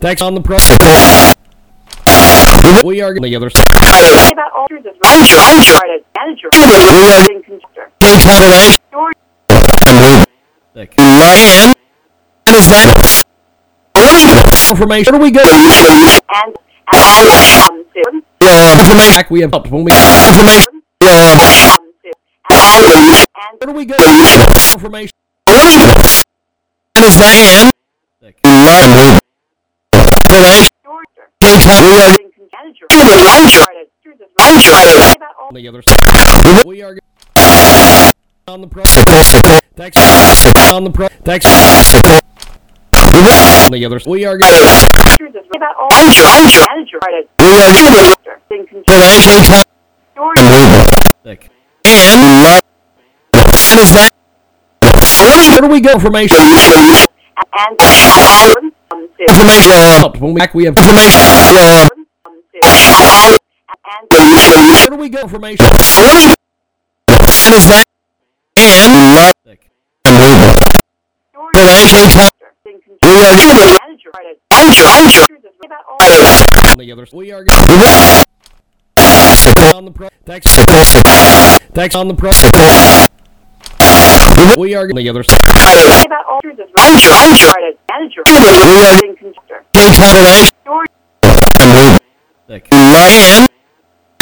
[0.00, 0.56] Thanks on the pro.
[2.84, 3.64] We are the other side.
[4.32, 5.18] about alters as well.
[5.80, 6.48] Right, manager.
[6.52, 7.90] Building constructor.
[8.00, 8.80] Cadillac.
[8.88, 9.16] Storage.
[10.74, 10.94] Thick.
[10.98, 11.74] Ryan.
[12.48, 15.12] Is that information?
[15.14, 15.42] Where do we go?
[15.44, 16.54] And
[16.92, 18.22] and um soon.
[18.40, 19.26] Yeah, information.
[19.30, 20.82] We have helped when we information.
[21.02, 21.92] Yeah, Um.
[22.50, 23.96] And and where do we go?
[24.72, 25.12] Information.
[25.48, 25.66] And
[26.96, 27.72] is that
[28.20, 28.42] Thick.
[28.42, 29.22] Cadillac.
[30.82, 31.06] storage.
[31.40, 32.16] Cadillac.
[32.18, 32.86] Building con- manager.
[32.90, 34.30] Right, alters as
[35.48, 35.82] all The other
[36.66, 36.96] We are
[38.46, 38.84] on the pro.
[39.74, 39.96] Thanks
[40.70, 41.08] on the pro.
[41.24, 41.46] Thanks.
[43.70, 44.06] The others.
[44.06, 45.56] We are alters as well.
[45.56, 45.90] About all
[46.68, 46.98] manager.
[47.02, 48.84] Right, We are building con-
[50.12, 50.40] storage.
[51.22, 51.50] Thick.
[53.34, 55.92] And is that where do we go?
[55.92, 56.38] Information.
[56.38, 57.80] And.
[59.20, 60.20] Information.
[60.20, 60.54] When we back.
[60.54, 61.20] We have information.
[61.54, 61.88] Yeah.
[61.88, 62.06] Soon.
[62.64, 64.10] And and
[64.88, 65.20] Where do we go?
[65.20, 65.66] Information.
[65.66, 66.24] Is that
[68.56, 69.70] and thick.
[71.28, 71.58] storage.
[71.58, 72.30] Information.
[72.64, 74.10] Building con- We are manager.
[74.16, 74.38] Right,
[75.04, 75.66] alters as well.
[75.66, 75.98] About all
[76.78, 77.12] the others.
[77.12, 77.44] We are
[79.74, 80.08] on the pro.
[80.24, 80.46] Thanks.
[81.74, 82.30] Thanks on the pro.
[84.56, 85.22] We are the.
[90.62, 90.88] Storage.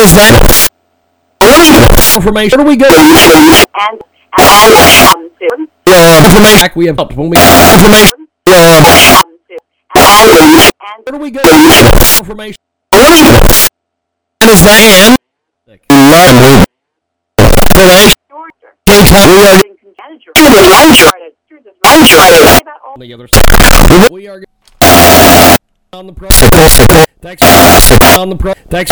[0.00, 2.58] Is that information?
[2.58, 2.86] Where do we go?
[2.88, 4.00] And
[4.32, 5.30] and um.
[5.86, 6.24] Yeah.
[6.24, 6.70] Information.
[6.76, 8.26] We have helped when we information.
[8.48, 9.20] Yeah.
[9.20, 9.36] Um.
[9.96, 11.40] And Where do we go?
[12.18, 12.56] Information.
[14.42, 15.18] Is that
[15.66, 15.82] Thick.
[15.88, 16.66] Cadillac.
[18.26, 18.54] storage.
[18.86, 19.62] Cadillac.
[19.62, 20.32] Building con- manager.
[20.36, 22.60] Right, alters as well.
[22.62, 23.30] About all the others.
[24.10, 24.42] We are
[25.92, 26.28] on the pro.
[27.20, 27.42] Thanks
[28.16, 28.54] on the pro.
[28.68, 28.90] Thanks.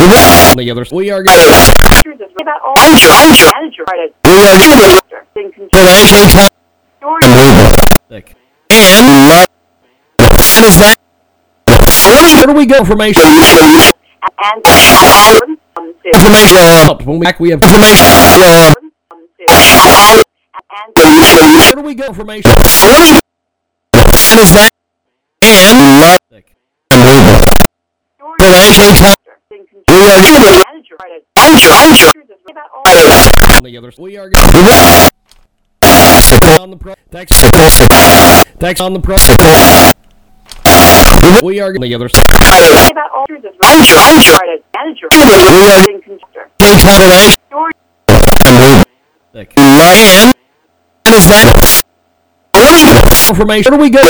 [0.00, 0.90] The others.
[0.92, 1.38] We are alters as
[2.18, 2.30] well.
[2.40, 3.84] About all manager.
[3.90, 5.00] Right, we are
[5.34, 6.52] building con- Cadillac.
[6.98, 7.24] storage.
[8.08, 8.34] Thick.
[11.68, 12.78] And is that where do we go?
[12.78, 13.22] Information.
[13.22, 13.92] And
[14.38, 15.58] and soon.
[16.04, 16.56] Information.
[16.82, 17.38] Helped when we back.
[17.40, 17.96] We have information.
[17.98, 18.72] Yeah.
[18.72, 18.92] Soon.
[19.48, 19.68] And
[20.96, 22.06] and Where do we go?
[22.06, 22.50] Information.
[22.50, 23.20] Is
[24.52, 24.70] that
[25.42, 26.56] and thick.
[30.10, 30.96] Manager.
[31.00, 32.50] Right, alters as well.
[32.50, 32.84] About all
[33.62, 33.98] the others.
[33.98, 34.30] We are
[36.60, 36.94] on the pro.
[37.10, 37.32] Thanks.
[38.58, 39.16] Thanks on the pro.
[41.42, 42.12] We are the others.
[42.90, 43.10] about
[43.44, 43.84] as well.
[44.40, 45.08] Right, manager.
[45.10, 46.50] Building constructor.
[46.58, 47.38] Cadillac.
[47.48, 47.76] Storage.
[49.32, 49.54] Thick.
[49.58, 50.34] And
[52.66, 53.72] is that information?
[53.72, 54.00] Where do we go?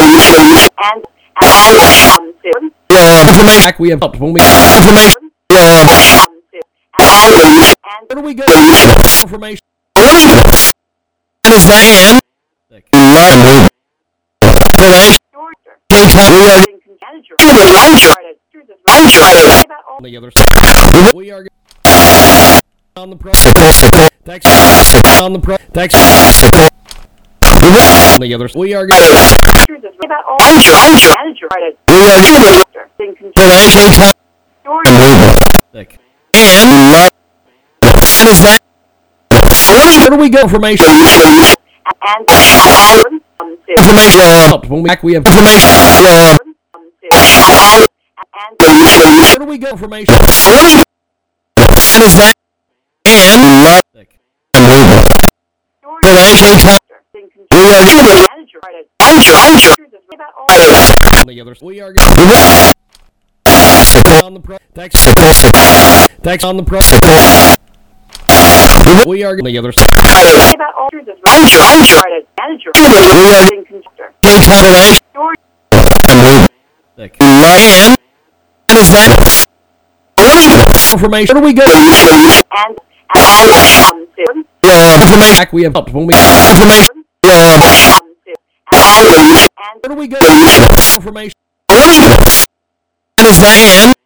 [0.83, 1.05] And
[1.43, 1.79] and
[2.17, 2.73] um soon.
[2.91, 3.29] Yeah.
[3.29, 3.73] Information.
[3.79, 5.20] We have helped when we information.
[5.91, 6.25] Yeah.
[6.29, 6.61] Um soon.
[6.99, 8.45] And and Where do we go?
[9.23, 9.61] Information.
[11.47, 12.21] Is that
[12.69, 12.91] Thick.
[12.93, 13.73] Cadillac.
[15.31, 15.57] storage.
[15.91, 16.65] Cadillac.
[16.65, 17.35] Building con- manager.
[17.41, 19.65] Right, alters as well.
[19.65, 20.35] About all The others.
[21.15, 21.45] We are
[22.97, 23.33] on the pro.
[23.33, 24.47] Thanks
[25.21, 25.57] on the pro.
[25.73, 25.95] Thanks.
[28.19, 28.55] The others.
[28.55, 30.05] We are alters as well.
[30.05, 30.39] About all
[31.19, 31.49] manager.
[31.53, 34.15] Right, we are building con- Cadillac.
[34.63, 34.89] storage.
[34.89, 34.97] Thick.
[34.97, 35.99] And is that
[40.01, 40.43] where do we go?
[40.43, 40.87] Information.
[40.87, 41.57] And
[42.03, 43.21] and um.
[43.69, 44.71] Information.
[44.71, 45.03] When we back.
[45.03, 45.71] We have information.
[46.03, 46.37] Yeah.
[46.43, 46.55] Um
[47.01, 47.87] soon.
[48.35, 49.77] And and Where do we go?
[49.77, 50.15] From information.
[51.59, 52.35] Is that
[53.07, 54.19] and thick.
[55.81, 56.05] storage.
[56.05, 56.81] Cadillac.
[57.13, 58.59] Building con- We are manager.
[58.65, 60.15] Right, alters as well.
[60.15, 61.61] About all the others.
[61.63, 61.93] We are
[64.31, 64.57] on the pro.
[64.75, 64.95] Thanks.
[66.23, 66.79] Thanks on the pro.
[69.07, 69.75] We are the others.
[69.77, 71.43] about alters as well.
[72.05, 72.71] Right, manager.
[72.75, 74.15] Building constructor.
[74.23, 75.03] Cadillac.
[75.11, 75.39] Storage.
[76.97, 77.17] Thick.
[77.21, 78.91] And is
[80.47, 81.35] that information?
[81.35, 81.65] Where do we go?
[81.67, 82.79] And
[83.17, 83.51] and
[83.91, 84.45] um soon.
[84.63, 85.03] Yeah.
[85.03, 85.49] Information.
[85.53, 87.05] We have helped when we information.
[87.25, 87.99] Yeah.
[88.01, 88.35] Um soon.
[88.73, 90.19] And And Where do we go?
[90.95, 91.35] Information.
[91.69, 92.19] Diane,
[93.67, 93.97] Sick.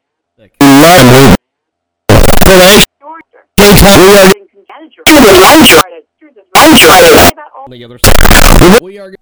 [7.69, 8.81] The other side.
[8.83, 9.13] We are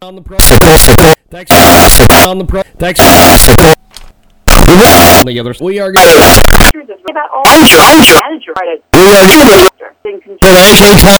[0.00, 0.38] on the pro.
[1.30, 1.50] Thanks.
[2.26, 2.62] On the pro.
[2.78, 3.00] Thanks.
[5.20, 5.64] On the other side.
[5.64, 8.52] We are through this about all manager.
[8.54, 8.82] Started
[10.02, 11.18] being Jay Cutler,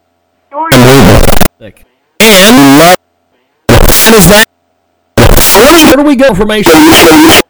[0.51, 1.19] Georgia.
[1.59, 1.85] sick.
[5.17, 5.37] and
[5.83, 6.27] Where do we go?
[6.29, 6.73] Information.
[6.73, 7.42] And um,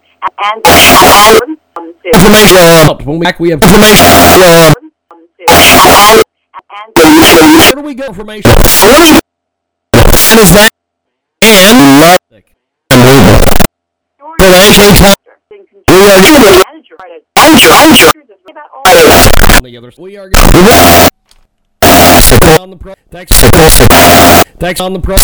[1.13, 3.05] information.
[3.05, 4.91] When we back, we have information.
[6.95, 8.05] Where do we go?
[8.07, 8.51] Information.
[17.03, 17.23] and.
[17.35, 18.83] Started through this about all
[19.57, 19.91] On the other.
[19.97, 20.29] We are
[22.59, 22.93] on the pro.
[23.09, 23.31] Thanks.
[24.57, 24.79] Thanks.
[24.79, 25.17] On the pro.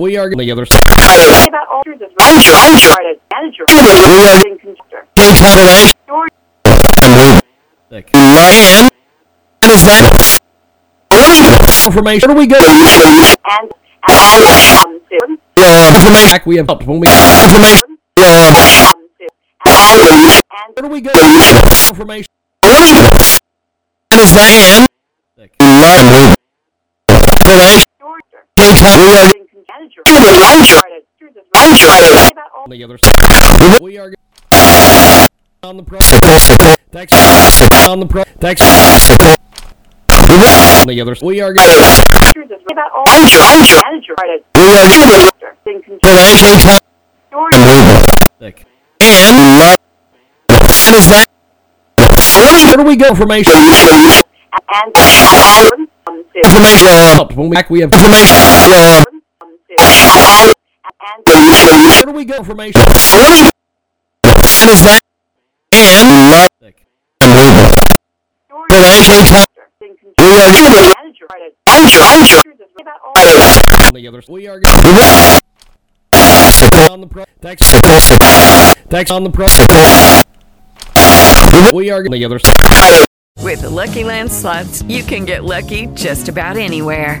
[0.00, 0.36] We are the
[0.66, 1.48] side.
[1.48, 2.40] about all through this round.
[2.40, 3.64] Started manager.
[4.42, 5.06] Being conductor.
[5.16, 6.34] Jay Cutler, Georgia.
[7.90, 8.10] Sick.
[8.14, 8.90] and
[11.86, 12.28] Information.
[12.28, 12.56] Where do we go?
[12.60, 13.70] And
[14.08, 15.00] um,
[15.56, 16.86] Back, we have helped.
[16.86, 17.98] When we information,
[19.66, 21.10] and Where do we go?
[21.88, 22.26] Information.
[22.62, 23.02] Diane,
[25.36, 25.52] Sick.
[25.60, 26.36] George,
[27.98, 28.40] Georgia.
[28.58, 30.02] Jay Cutler, Being manager.
[30.06, 32.32] Started through this round.
[32.32, 33.80] About all On the other side.
[33.80, 34.12] We are
[35.64, 35.98] on the pro.
[36.92, 37.12] Thanks.
[37.88, 38.22] On the pro.
[38.38, 38.60] Thanks.
[40.20, 41.26] On the other side.
[41.26, 43.06] We are about all
[43.82, 44.14] manager.
[44.16, 44.44] Started
[45.64, 45.98] being Jay
[46.30, 46.78] Cutler,
[47.32, 48.02] Georgia.
[48.38, 48.64] sick.
[49.00, 49.76] and
[52.68, 53.08] Where do we go?
[53.08, 53.52] Information.
[53.52, 55.88] And information,
[57.34, 59.20] When we back, we have information.
[61.00, 62.42] And Where do we go?
[62.42, 62.80] For information.
[62.80, 63.52] and
[66.60, 66.86] Sick.
[68.48, 68.74] Georgia.
[68.74, 69.96] Jay Cutler, Being
[70.96, 71.26] manager.
[71.28, 71.54] Started
[72.42, 74.32] through this about all On the other side.
[74.32, 74.60] We are
[76.90, 77.24] on the pro.
[77.40, 77.62] Thanks.
[78.88, 79.10] Thanks.
[79.10, 79.46] On the pro.
[81.72, 83.06] We are on the other side.
[83.38, 87.20] With the Lucky Land slots, you can get lucky just about anywhere.